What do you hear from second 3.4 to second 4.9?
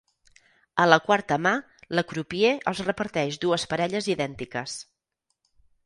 dues parelles idèntiques.